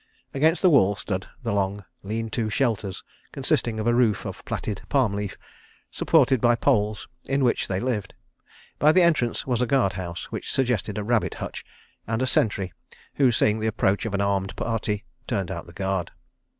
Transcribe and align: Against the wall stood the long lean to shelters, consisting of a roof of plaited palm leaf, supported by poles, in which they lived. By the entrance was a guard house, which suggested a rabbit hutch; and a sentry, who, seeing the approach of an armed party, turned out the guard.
Against 0.33 0.63
the 0.63 0.69
wall 0.71 0.95
stood 0.95 1.27
the 1.43 1.53
long 1.53 1.85
lean 2.01 2.31
to 2.31 2.49
shelters, 2.49 3.03
consisting 3.31 3.79
of 3.79 3.85
a 3.85 3.93
roof 3.93 4.25
of 4.25 4.43
plaited 4.45 4.81
palm 4.89 5.13
leaf, 5.13 5.37
supported 5.91 6.41
by 6.41 6.55
poles, 6.55 7.07
in 7.25 7.43
which 7.43 7.67
they 7.67 7.79
lived. 7.79 8.15
By 8.79 8.93
the 8.93 9.03
entrance 9.03 9.45
was 9.45 9.61
a 9.61 9.67
guard 9.67 9.93
house, 9.93 10.31
which 10.31 10.51
suggested 10.51 10.97
a 10.97 11.03
rabbit 11.03 11.35
hutch; 11.35 11.63
and 12.07 12.19
a 12.23 12.25
sentry, 12.25 12.73
who, 13.17 13.31
seeing 13.31 13.59
the 13.59 13.67
approach 13.69 14.07
of 14.07 14.15
an 14.15 14.21
armed 14.21 14.55
party, 14.55 15.05
turned 15.27 15.51
out 15.51 15.67
the 15.67 15.71
guard. 15.73 16.09